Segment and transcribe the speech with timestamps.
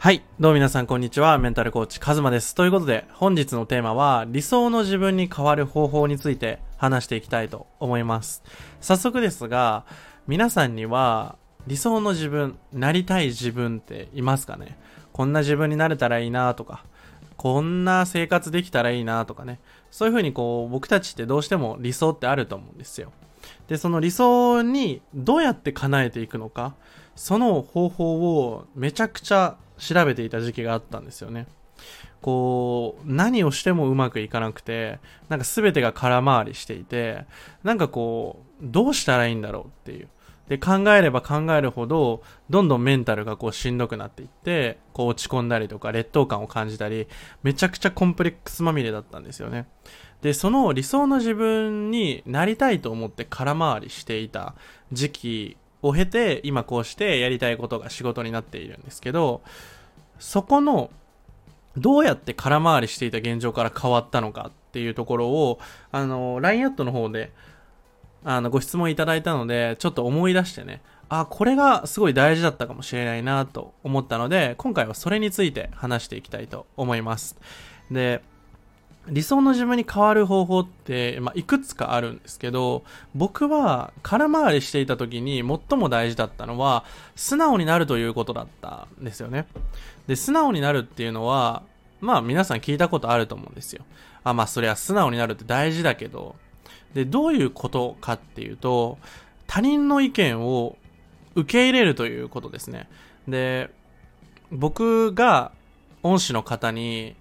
[0.00, 0.22] はい。
[0.38, 1.38] どうも皆さんこんにちは。
[1.38, 2.54] メンタルコーチカズマです。
[2.54, 8.44] ということで、本日のテーマは、理想の自分に変わる方法について話していきたいと思います。
[8.80, 9.84] 早速ですが、
[10.28, 11.34] 皆さんには、
[11.66, 14.78] 理想の自分、なりたい自分っていますかね？
[15.12, 16.84] こんな自分になれたらいいなとか、
[17.36, 19.58] こんな生活できたらいいなとかね。
[19.90, 23.10] そういう風にこう、僕たちってどうしても理想ってあると思うんですよ。
[23.66, 26.76] で、その理想にどうやって叶えていくのか、
[27.16, 31.46] その方法をめちゃくちゃ調べていた時期があったんですよね。
[32.20, 37.24] こう、何をしてもうまくいかなくて、なんか全てが空回りしていて、
[37.62, 40.08] なんかこう、どうしたらいいんだろうっていう。
[40.48, 47.06] で、考えれば考えるほど、どんどんメンタルがこうしんどくなっていって、こう落ち込んだりとか劣等感を感じたり、
[47.42, 49.68] めちゃくちゃコンプレックスまみれだったんですよね。
[50.22, 54.54] で、その理想の自分になりたいと思って空回りしていた
[54.90, 59.42] 時期を経て、今こうしてやりたいことが仕事になっているんですけど、
[60.18, 60.90] そこの、
[61.76, 65.60] どうやって空回りしていた現状から変わったのかっていうところを、
[65.92, 67.32] あの、LINE アットの方で、
[68.24, 77.38] あの、ご質問いただいたので、ちょっと思い出してね、あ、これがすごい大事だったかもしれないなと思ったので、今回はそれについて話していきたいと思います。
[77.90, 78.22] で、
[79.10, 86.84] 理想の自分に変わる方法って、まあ、いくつかあるんですけど、僕は空回りしていた時に最も大事だったのは、
[87.16, 89.46] 素直になるということだったんですよね。
[90.06, 91.62] で、素直になるっていうのは、
[92.00, 93.84] まあ皆さん聞いたことあると思うんですよ。
[94.24, 96.36] あ、まあそれは素直になるって大事だけど、
[96.94, 98.98] で、どういうことかっていうと、
[99.46, 100.76] 他人の意見を
[101.34, 102.88] 受け入れるということですね。
[103.26, 103.70] で、
[104.50, 105.52] 僕が
[106.02, 107.16] 恩師の方に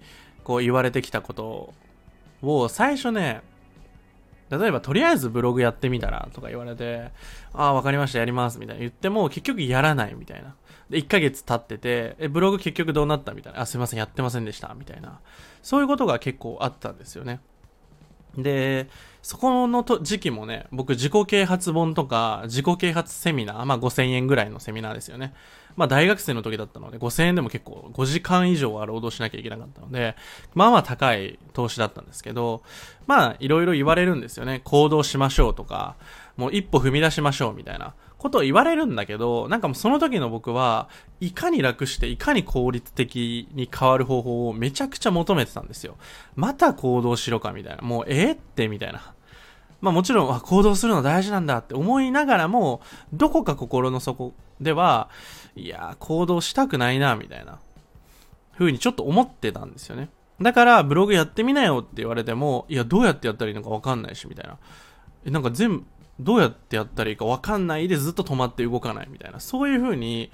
[0.47, 1.73] こう言われてきたこと
[2.41, 3.41] を最初ね、
[4.49, 7.11] 例えばとりあえずブログやってみたらとか言われて、
[7.51, 10.55] ああ、わかりました、やります、みたいな言っても結局やらないみたいな。
[10.89, 13.59] で、1ヶ月経ってて、え、ブログ結局どうなったみたいな。
[13.59, 15.19] あ、すいません、やってませんでした、みたいな。
[15.61, 17.41] そういうことが結構あったんですよね。
[18.37, 18.87] で、
[19.27, 25.33] そこのと時期もね、僕自己啓発本とか自己啓発セミナー、まあ5000円ぐらいのセミナーですよね。
[25.76, 30.16] まあ大学生の時だったので5000円でも結構5時間以上は労働しなきゃいけなかったので、
[30.54, 32.64] まあまあ高い投資だったんですけど、
[33.05, 34.61] まあいろいろ言われるんですよね。
[34.64, 35.98] 行動しましょうとか、
[36.37, 40.87] もう一歩踏み出しましょうみたいなことを言われるんだけど、なんかもうその時の僕は、
[41.20, 45.98] いかに楽して、いかに効率的に変わる方法をめちゃくちゃ求めてたんですよ。
[46.36, 47.82] また行動しろかみたいな。
[47.82, 49.17] もうええってみたいな。
[49.82, 52.82] まあもちろん、あ行動するの大事なんだって思いながらも、
[53.14, 55.10] どこか心の底では、
[55.55, 57.60] いや、行動したくないな、みたいな。
[58.58, 60.10] 風にちょっと思ってたんですよね。
[60.42, 64.58] だから、ブログやってみなよって言われても、いや、どうやってやったらいいのかわかんないし、みたいな。
[65.32, 65.86] なんか全部、
[66.20, 69.39] どうやってやったらいいかわかんないでずっと止まって動かないみたいな。
[69.39, 70.32] そういう風に、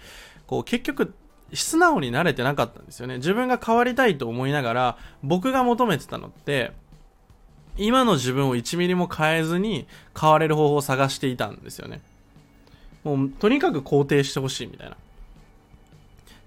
[0.47, 1.13] こう、結局、
[1.53, 3.17] 素直になれてなかったんですよね。
[3.17, 6.73] 自分が変わりたいと思いながら、僕が求めてたのって、
[7.77, 9.87] 今の自分を1ミリも変えずに
[10.19, 12.01] 変われる方法を探していたんですよね。
[13.03, 14.97] もう、とにかく肯定してほしいみたいな。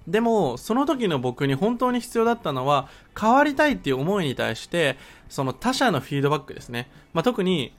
[0.07, 2.89] でも、その時の僕に本当に必要だったのは、
[3.19, 4.97] 変わりたいっていう思いに対して、
[5.29, 6.89] その他者のフィードバックですね。
[7.13, 7.73] まあ、特に、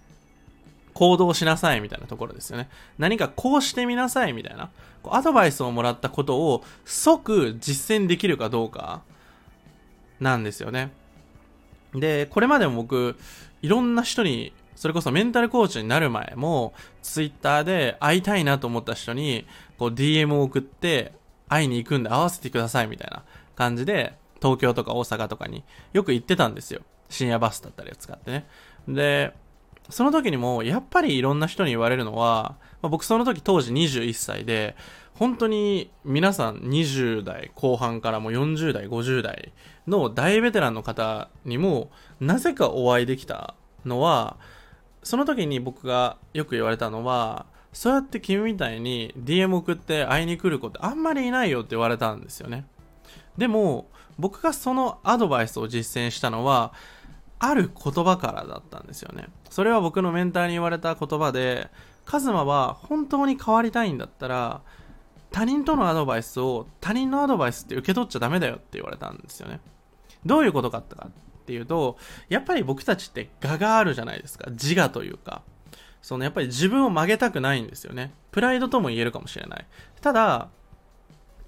[0.97, 2.69] 行動しなさいみたいなところですよね。
[2.97, 4.71] 何かこうしてみなさいみたいな。
[5.03, 9.03] こうアドバイスをもらったことを即実践できるかどうか
[10.19, 10.91] なんですよね。
[11.99, 13.15] で、これまでも僕、
[13.61, 19.45] いろんな人に、それこそメンタルコーチになる前も、ツイッターで会いたいなと思った人に、
[19.77, 21.13] こう DM を送って、
[21.49, 23.23] 会いに行くんで会わせてくださいみたいな
[23.55, 25.63] 感じで、東京とか大阪とかに
[25.93, 26.81] よく行ってたんですよ。
[27.09, 28.47] 深夜バスだったりを使ってね。
[28.87, 29.33] で、
[29.89, 34.75] その時にも、やっぱりいろんな人に言われるのは、まあ、僕その時当時21歳で、
[35.13, 39.51] 本当に皆さん20代後半からもう40代、50代
[39.87, 41.89] の大ベテランの方にも、
[42.19, 43.55] なぜかお会いできた
[43.85, 44.37] のは、
[45.03, 52.65] その時に僕がよく言われたのは、そうやって君みたいに DM 送って会いに来る子ってあんまりいないよって言われたんですよね。
[53.37, 53.87] でも、
[54.19, 56.73] 僕がそのアドバイスを実践したのは、
[57.39, 59.27] ある言葉からだったんですよね。
[59.49, 61.69] それは僕のメンターに言われた言葉で、
[62.05, 64.61] カズマは本当に変わりたいんだったら、
[65.31, 69.59] 他人とのアドバイスを他人のアドバイスって受け取っちゃダメだよって言われたんですよね。
[70.25, 70.83] どういうことかっ
[71.45, 71.97] ていうと、
[72.29, 74.49] やっぱり僕たちって我があるじゃないですか。
[74.51, 75.41] 自我というか。
[76.01, 78.13] そのやっぱり自分を曲げたくないんですよね。
[78.31, 79.65] プライドとも言えるかもしれない。
[80.01, 80.49] ただ、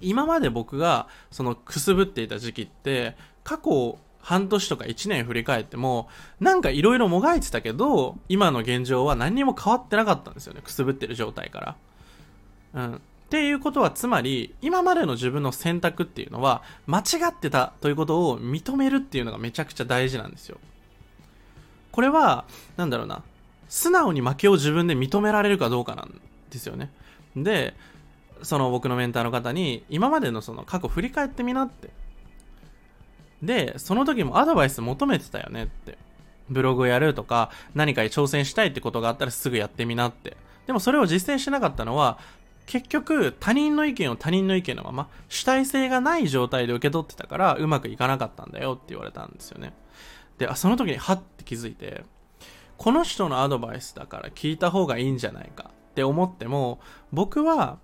[0.00, 6.08] 今まで僕がそのくすぶっていた時期って、過去半年とか1年振り返っても、
[6.40, 10.60] なんかいろいろもがいてたけど、今の現状は何にも変わってなかったんですよね。
[10.62, 11.76] くすぶってる状態か
[12.74, 12.82] ら。
[12.86, 12.94] うん。
[12.96, 12.98] っ
[13.30, 20.58] ていうことはつまり、今までの自分の選択っていうのは、間違ってたということを認めるっていうのがめちゃくちゃ大事なんですよ。
[21.92, 22.44] これは、
[22.76, 23.22] なんだろうな、
[23.68, 26.20] 素直に負けを自分で認められるかどうかなん
[26.50, 26.90] ですよね。
[27.36, 27.74] で、
[28.42, 31.90] その僕のメンターの方に、今までのその過去振り返ってみなって。
[33.42, 35.98] で、その時もアドバイス求めてたよねって。
[36.50, 40.36] ブログやるとか、何かに挑戦したいってことがあったらすぐやってみなって。
[40.66, 42.18] でもそれを実践しなかったのは、
[42.66, 49.72] 結局他人の意見を他人の意見のまま主体性がない状態で受け取ってたからうまくいかなかったんだよって言われたんですよね。
[50.38, 52.04] で、あその時にハッて気づいて、
[52.76, 56.80] この人のアドバイスだから聞いた方がいいんじゃないかって思っても、
[57.12, 57.78] 僕は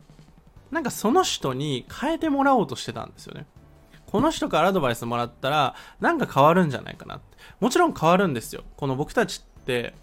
[0.70, 3.46] なんかその人に変えてもらおうとしてたんですよね。
[4.06, 7.36] この人からアドバイスもらったらなんか変わるんじゃないかなって。
[7.60, 8.62] もちろん変わるんですよ。
[8.76, 9.94] この僕たちって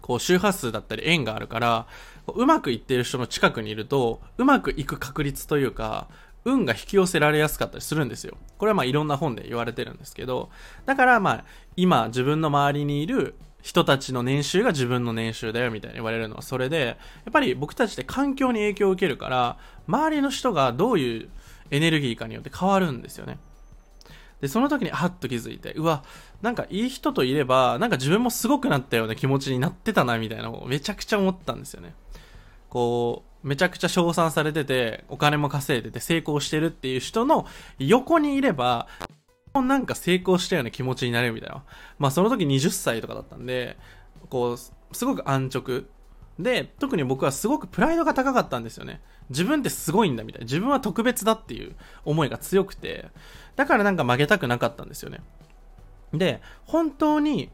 [0.00, 1.86] こう周波数だったり縁があるから
[2.34, 6.08] うまくいってる人の近くにいると、うまくいく確率というか、
[6.44, 8.36] 運が引き寄せられやすかったりするんですよ。
[8.58, 10.50] これはまあいろんな本で言われてるんですけど、
[10.86, 11.44] だからまあ
[11.76, 16.94] 今自分の周りにいる人たちの年収が自分の年収だよみたいに言われるのはそれで、や
[17.30, 21.28] っぱり僕たちって環境に影響を受けるから、周りの人がどういう
[21.70, 23.38] エネルギーかによって変わるんですよね。
[24.40, 26.04] で、その時にハッと気づいて、うわ、
[26.42, 31.94] なんかいい人といれば、なんか自分もすごくなったような気持ちになってたなみたいなのをめちゃくちゃ思ったんですよね。
[32.68, 37.46] こう、めちゃくちゃ称賛されてて、お金も稼いでて成功してるっていう人の
[37.78, 38.86] 横にいれば、
[39.54, 41.64] なんか成功したような気持ちになれるみたいな。
[41.98, 43.76] まあその時20歳とかだったんで、
[44.30, 44.56] こう、
[44.94, 45.84] すごく安直。
[46.38, 49.00] で、特に僕はすごくプライドが高かったんですよね。
[49.30, 50.44] 自分ってすごいんだみたいな。
[50.44, 51.74] 自分は特別だっていう
[52.04, 53.08] 思いが強くて、
[53.56, 55.20] だからなんか曲げたくなかったんですよね。
[56.12, 57.50] で、本当に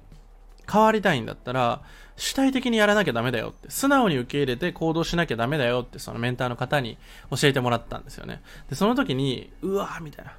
[0.71, 1.83] 変わりたいんだったら、
[2.17, 6.99] 主体的にやらなきゃダメだよって、素直に受け入れて行動しなきゃダメだよって、そのメンターの方に
[7.31, 8.43] 教えてもらったんですよね。
[8.69, 10.33] で、その時に、うわーみたいな。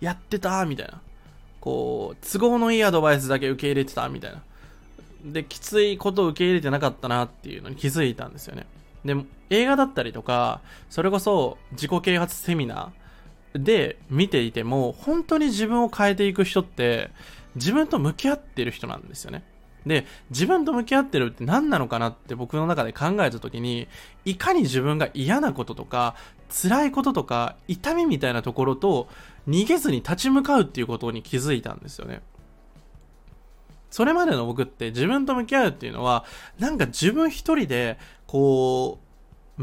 [0.00, 1.00] やってたみたいな。
[1.60, 4.42] こう、都合のいいアドバイスだけ受け入れてたみたいな。
[5.24, 8.66] で、きついことを受け入れてなかったなっていうのに気づいたんですよね。
[9.04, 9.16] で、
[9.50, 10.60] 映画だったりとか、
[10.90, 17.10] それこそ自己啓発セミナーで見ていても、本当に自分を変えていく人って、
[17.54, 19.42] 自分と向き合ってる人なんですよね。
[19.86, 23.88] で、自分と向き合ってるって何なのかなって僕の中で考えた時に、
[24.24, 26.14] いかに自分が嫌なこととか、
[26.50, 29.08] 辛いこととか、痛みみたいなところと
[29.48, 32.20] 逃げずに立ち向かうっていうことに気づいたんですよね。
[33.90, 36.24] それまでの僕って自分と向き合うっていうのは、
[36.58, 39.08] なんか自分一人で、こう、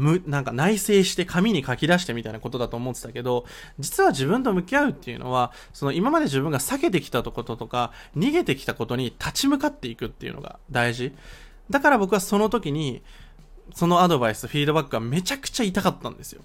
[0.00, 3.46] む、なんか内省して紙に書き出してみたいなことだと思ってたけど、
[3.78, 11.12] 実は自分と向き合うっていうのは、その今まで自分が避けてきたこととか、逃げてきたことに立ち向かっていくっていうのが大事。
[11.70, 13.02] だから僕はその時に、
[13.74, 16.42] そのアドバイス、フィードバックがめちゃくちゃ痛かったんですよ。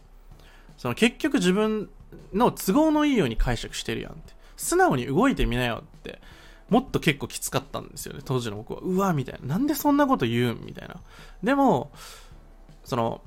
[0.78, 1.89] その結局自分
[2.33, 4.33] の都合のいいように解釈してるやんって。
[4.57, 6.22] 素直に動いてみなよって。
[6.71, 8.79] もっと結構きつかったんですよね、当時の僕は。
[8.81, 9.56] うわ、みたいな。
[9.56, 11.01] なんでそんなこと言うんみたいな。
[11.44, 11.91] でも、
[12.85, 13.21] その、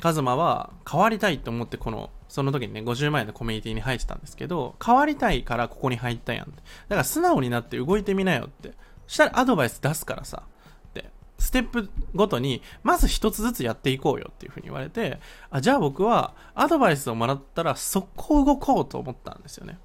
[0.00, 6.44] カズマは変わりたいと思ってこの、その時にね、50万円のコミュニティに入ってたんですけど、変わりたいからここに入ったやん。
[6.44, 6.52] だ
[6.90, 8.74] から素直になって動いてみなよって。
[9.06, 10.42] したらアドバイス出すからさ。
[10.90, 15.20] ってステップごとに、まず一つずつやっていこうよっていう風に言われて、
[15.50, 19.78] あ、じゃあ僕はアドバイスをもらったら速攻動こうと思ったんですよね。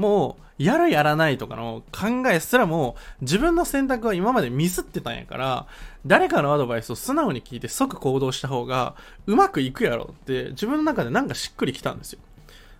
[0.00, 5.66] もう、やるやらないとかの考えすらも、自分の選択は今までミスってたんやから、
[6.06, 8.94] 誰かのアドバイスを素直に聞いて即行動した方が、
[9.26, 12.20] うまくいくやろって、自分の中でなんかしっくりきたんですよ。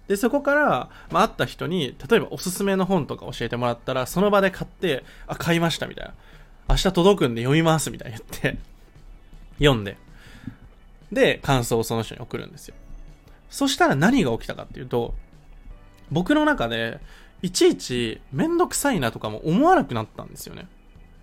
[0.09, 6.15] で、そこから、まあ、会った人に、例えばおすすめの本とか教えてもらったら、その場で買って、あ、買いましたみたいな。
[6.69, 8.59] 明日届くんで読みますみたいな言って、
[9.59, 9.97] 読んで。
[11.12, 12.75] で、感想をその人に送るんですよ。
[13.49, 15.15] そしたら何が起きたかっていうと、
[16.11, 17.00] 僕の中で、
[17.43, 20.69] いちいちめんどくさいなとかも思わなくなったんですよね。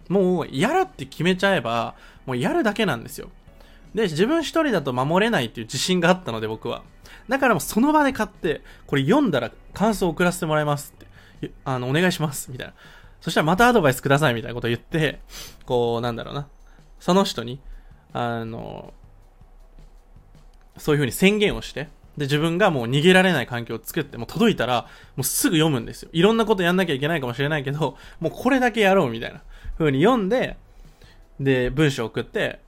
[0.09, 3.29] もう、やるって決めちゃえば、もうやるだけなんですよ。
[3.93, 6.83] で、自分一人だと守れないっていう自信があったので僕は。
[7.27, 10.99] だからもうその場で買って、これ読んだら感想を送らせてもらいますっ
[11.41, 12.73] て、あの、お願いします、みたいな。
[13.21, 15.19] そしたらまたアドバイスください、みたいなこと言って、
[15.65, 16.47] こう、なんだろうな。
[16.99, 17.59] その人に、
[18.13, 18.93] あの、
[20.77, 26.09] そういう風に宣言をして、で、自分がもう逃げられない環境を作って、もう届いたら、もうすぐ読むんですよ。
[26.13, 29.41] いろんなことやんなきゃいけないかもしれないけど、もうこれだけやろうみたいな
[29.77, 30.57] 風に読んで、
[31.39, 32.59] で、文章を送って、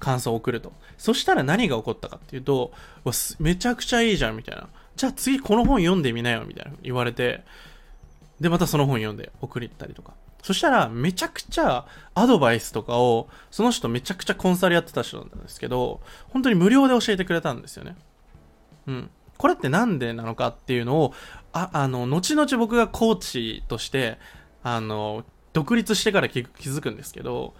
[0.00, 0.72] 感想を送ると。
[0.98, 2.72] そしたら何が起こったかっていうと、
[3.38, 4.68] めちゃくちゃいいじゃんみたいな。
[4.96, 7.44] じゃあ次この本読んでみなよみたいな言われて、
[8.40, 10.14] で、またその本読んで送りったりとか。
[10.42, 17.96] そしたら、めちゃくちゃアドバイスとかを、その人めちゃくちゃコンサルやってた人なんですけど、本当に無料で教えてくれたんですよね。
[18.86, 19.10] うん。
[19.36, 21.14] これってなんでなのかっていうのを、
[21.52, 24.18] あ、あの、後々僕がコーチとして、
[24.62, 27.54] あの、独立してから気づくんですけど、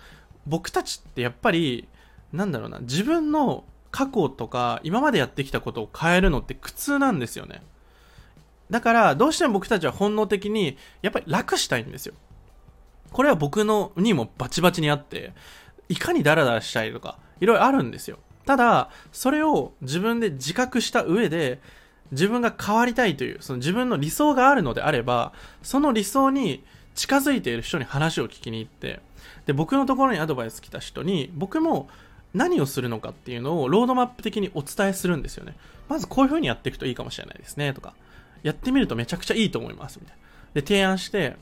[0.46, 1.88] 僕たちってやっぱり、
[2.32, 7.62] なんだろうな、自分の過去とか今までやってきたことを変えるのって苦痛なんですよね。
[8.70, 12.14] だからどうしても僕たちは本能的にやっぱり楽したいんですよ。
[13.12, 15.32] これは僕のにもバチバチにあって、
[15.88, 18.18] いかにダラダラしたいとか、いろいろあるんですよ。
[18.46, 21.60] ただ、それを自分で自覚した上で、
[22.10, 25.32] 自分が変わりたいという、その自分の理想があるのであれば、
[25.62, 26.62] その理想に
[26.94, 29.00] 近づいている人に話を聞きに行って、
[29.46, 31.88] で、僕のところにアドバイス来た人に、僕も
[32.34, 35.54] 何をするのかっていうのをロードマップ的にお伝えするんですよね。
[35.88, 37.94] まずこういう風にやっていくといいかもしれないですね、とか。
[38.42, 40.22] やってみるとめちゃくちゃいいと思います、みたいな。
[40.54, 41.36] で、提案して、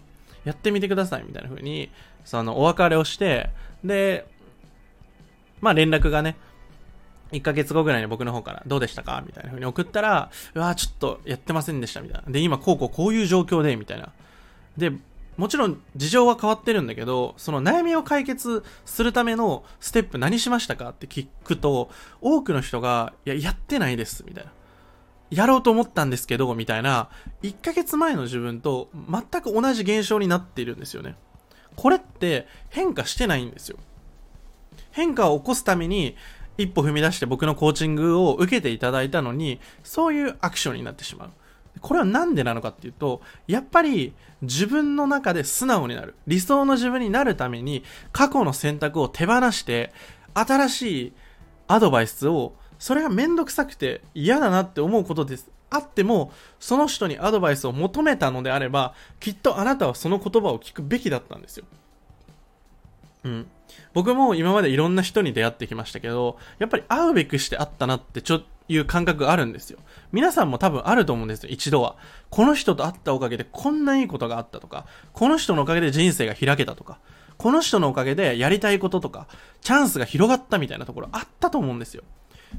[0.45, 1.91] やってみてください、みたいな風に、
[2.25, 3.51] その、お別れをして、
[3.85, 4.27] で、
[5.61, 6.37] まあ連絡がね、
[7.33, 9.23] 1ヶ月後ぐらいに僕の方からどうでしたか？
[9.27, 12.31] みたいな風に送ったら、うわちょっとやってませんでした、みたいな。
[12.31, 14.11] で、今こうこうこういう状況で、みたいな。
[14.77, 14.93] で、
[15.37, 24.53] もちろん事情は変わってるんだけど、その悩みを解決するためのステップ何しましたかって聞くと、多くの人が、いや、やってないです、みたいな。
[25.31, 27.09] やろうと思ったんですけど、みたいな、
[27.43, 31.17] 1ヶ月前の自分と全く同じ現象になっているんですよね。
[31.77, 33.79] これって変化してないんですよ。
[34.91, 36.17] 変化を起こすために
[36.59, 41.31] 一歩踏み出して僕のコーチングを受けていただいたのに、そういうアクションになってしまう。
[41.81, 46.15] これは何でなのかっていうと、やっぱり自分の中で素直になる。
[46.27, 47.83] 理想の自分になるために
[48.13, 49.93] 過去の選択を手放して、
[50.35, 51.13] 新しい
[51.69, 55.51] アドバイスを、それがめんどくさくて嫌だなって思うことです。
[55.71, 61.65] あっても、その人にアドバイスを求めたのであれば、きっとあなたはその言葉を聞くべきだったんですよ。
[63.25, 63.47] うん。
[63.93, 69.79] 僕も今までいろんな人に出会ってきましたけど、やっぱり会うべくして会ったなってちょ、いう感覚があるんですよ。
[70.13, 71.97] 皆さんも多分あると思うんですよ、一度は。
[72.31, 76.99] この人と会ったおかげでこんないいことがあったとか、この人のおかげで人生が開けたとか、
[77.37, 79.27] この人のおかげでやりたいこととか、
[79.61, 82.05] チャンスが広がったみたいなところあったと思うんですよ。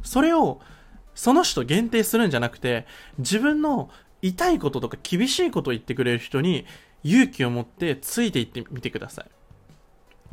[0.04, 0.60] それを、
[1.16, 2.86] その人限定するんじゃなくて、
[3.18, 3.90] 自分の
[4.22, 6.66] 痛いこととか厳しいことを言ってくれる人に
[7.04, 9.26] 勇気を持ってついていってみてください。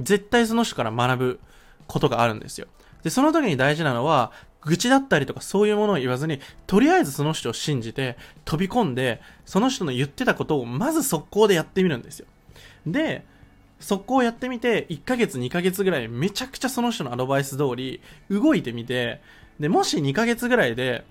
[0.00, 1.40] 絶対その人から学ぶ
[1.87, 2.66] ことがあるんですよ。
[3.02, 12.26] で、その時に大事なのは、愚痴だったりとかそういうものを言わずに、とりあえずその人を信じて、飛び込んで、その人の言ってたことをまず速攻でやってみるんですよ。
[12.87, 13.25] で、
[13.78, 19.21] 速攻やってみて、1ヶ月2ヶ月ぐらいめちゃくちゃその人のアドバイス通り動いてみて、
[19.59, 21.04] で、もし2ヶ月ぐらいで、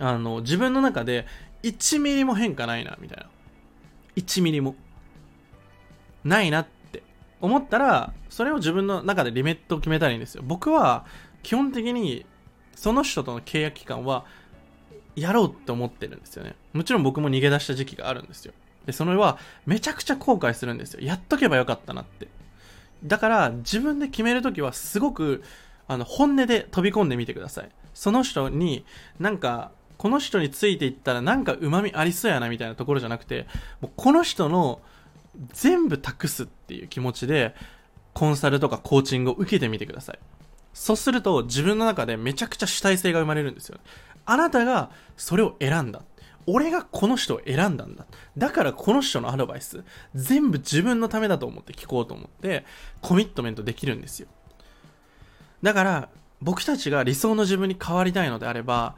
[0.00, 1.26] あの、自分の中で
[1.62, 3.26] 1ミリも変化ないな、みたいな。
[4.16, 4.74] 1ミリも。
[6.24, 6.66] ないなっ
[7.44, 10.42] 思ったら、それを自分の中でリミットを決めたらいいんですよ。
[10.44, 11.04] 僕は、
[11.42, 12.24] 基本的に、
[12.74, 14.24] その人との契約期間は、
[15.14, 16.56] やろうって思ってるんですよね。
[16.72, 18.52] もちろん僕も逃げ出した時期があるんですよ。
[18.86, 21.00] で、それは、めちゃくちゃ後悔するんですよ。
[21.02, 22.28] やっとけばよかったなって。
[23.04, 25.42] だから、自分で決めるときは、すごく、
[25.86, 27.68] あの、本音で飛び込んでみてください。
[27.92, 28.84] その人に、
[29.20, 33.46] なんか、この人についていったらなんか旨味ありそうやなみたいなところじゃなくて、
[33.80, 34.80] もうこの人の
[35.52, 37.54] 全部託すっていう気持ちで、
[38.12, 40.18] コンサルとかコーチングを受けてみてください。
[40.72, 43.78] そうすると自分の中でめちゃくちゃ主体性が生まれるんですよ。
[44.26, 46.02] あなたがそれを選んだ。
[46.46, 48.06] 俺がこの人を選んだんだ。
[48.36, 49.82] だからこの人のアドバイス、
[50.14, 52.64] 全部自分のためだと思って聞こうと思って、
[53.00, 54.28] コミットメントできるんですよ。
[55.62, 56.08] だから、
[56.42, 58.96] 僕たちが理想の自分に変わりたいのであれば、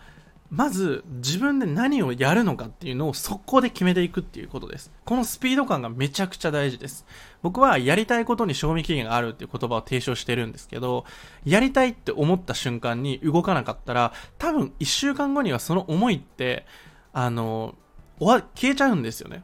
[0.50, 4.92] まず自分で何をやるのかっていうのを速攻で決めていくっていうことです。
[5.04, 7.04] このスピード感がめちゃくちゃ大事です。
[7.42, 11.04] 僕はやりたいことに賞味期限があるっていう言葉を提唱してるんですけど、
[11.44, 16.64] やりたいって思った瞬間に動かなかったら、多分1週間後にはその思いって、
[17.12, 17.74] あの、
[18.18, 19.42] 消えちゃうんですよね。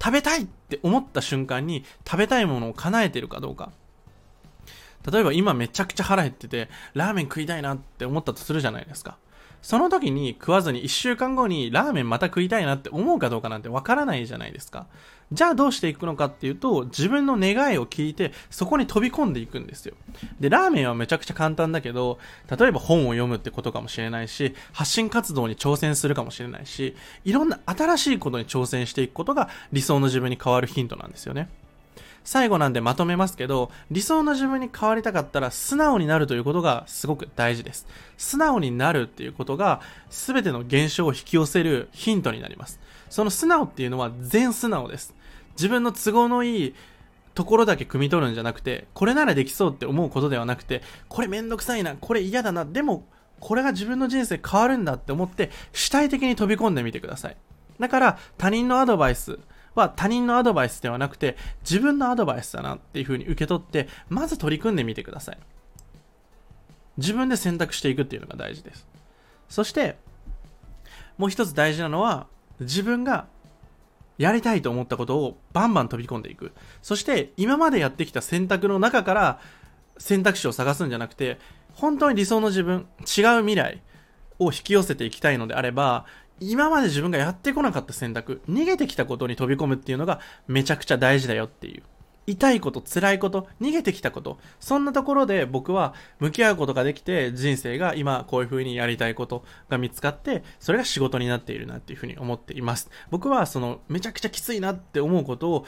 [0.00, 3.72] 食べたいって思った瞬間に食べたいものを叶えてるかどうか。
[5.10, 9.18] 例えば今めちゃくちゃ腹減ってて、ラーメン食いたいなって思ったとするじゃないですか。
[9.62, 14.86] その時に食わずに1週間後にラーメンまた食いたいなって思うかどうかなんてわからないじゃないですか。
[15.30, 19.94] じゃあどうしていくのかっていうと、自分の願いを聞いて、そこに飛び込んでいくんですよ。
[20.40, 22.18] で、ラーメンはめちゃくちゃ簡単だけど、
[22.58, 31.50] 例えば本を読むってことかもしれないし、発信活動に挑戦するかもしれないし、いろんな新しいことに挑戦していくことが理想の自分に変わるヒントなんですよね。
[32.30, 37.86] 最後なんでまとめますけど、理想の自分に変わりたかったら素直になるということがすごく大事です。
[38.18, 39.80] 素直になるっていうことが
[40.10, 42.80] 全ての現象を引き寄せるヒントになります。
[43.08, 45.14] その素直っていうのは全素直です。
[45.52, 46.74] 自分の都合のいい
[47.34, 53.06] ところだけ汲み取るんじゃなくて、これならできそうって思うことではなくて、これめんどくさいな、これ嫌だな、でも
[53.40, 57.36] これが自分の人生変わるんだって思って主体的に飛び込んでみてください。
[57.80, 59.38] だから他人のアドバイス
[59.78, 65.38] は他人のアドバイスではなくて自分のアドバイスだなっていう風に受け取ってまず取り組んでみてください。
[66.96, 68.86] 自分で選択していくっていうのが大事です。
[69.48, 69.96] そして
[71.16, 72.26] もう一つ大事なのは
[72.60, 73.26] 自分が
[74.18, 76.52] やりたいと思ったことをバンバン飛び込んでいく。
[76.82, 79.40] そして今までやってきた選択の中から
[79.98, 81.38] 選択肢を探すんじゃなくて
[81.78, 83.80] 本当に理想の自分、違う未来
[84.40, 86.06] を引き寄せていきたいのであれば、
[86.40, 91.82] 今まで自分がやってこなかった選択、逃げてきたことに飛び込むっていうのがめちゃくちゃ大事だよっていう。
[92.26, 102.90] 痛いこと、辛いこと、逃げてきたこと、そんなところで僕は向き合うことができて、人生が今こういう風にやりたいことが見つかって、それが仕事になっているなっていう風に思っています。
[103.10, 105.64] 僕はそのめちゃくちゃきついなって思うことを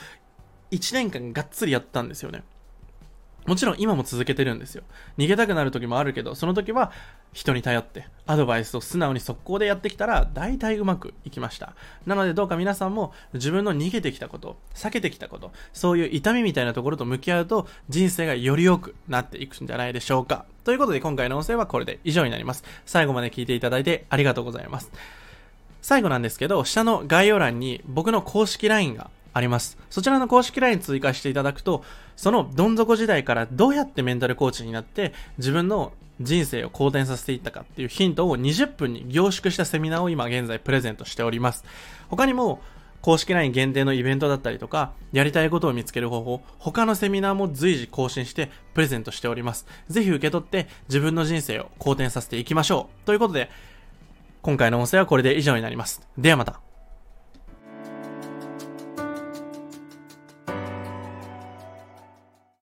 [0.70, 2.42] 1年間がっつりやったんですよね。
[3.46, 4.82] もちろん今も続けてるんですよ。
[5.18, 6.92] 逃げたくなる時もあるけど、その時は
[7.32, 11.74] 人に頼って、アドバイスを素直に速攻でやってきたら、大体うまくいきました。
[12.06, 20.44] なのでどうか皆さんも自分の逃げてきたこと、避けてきたこと、そういう痛みみたいなところと向き合うと、人生がより良くなっていくんじゃないでしょうか。
[20.64, 22.64] ということで今回の音声はこれで以上になります。
[22.84, 24.90] 最後まで聞いていただいてありがとうございます。
[25.82, 29.78] 最後なんですけど、下の概要欄に僕の公式 LINE があります。
[29.90, 31.84] そちらの公式 LINE 追加していただくと、
[32.16, 41.64] そのどん底時代からどうやってメンタルコーチになって自分の人生を好転させていったかっていうヒントを20分に凝縮したセミナーを今現在プレゼントしております。
[42.08, 42.60] 他にも
[43.00, 49.66] 公式 LINE 限定のイベントだったりとか、やりたいことを見つける方法、他のセミナーも随時更新してプレゼントしております。
[49.88, 53.06] ぜひ受け取って自分の人生を好転させていきましょう。
[53.06, 53.50] ということで、
[54.42, 56.02] 今回の音声はこれで以上になります。
[56.18, 56.69] ではまた。